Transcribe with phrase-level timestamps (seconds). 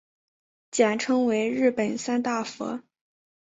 [0.71, 2.81] 简称为日本三大佛。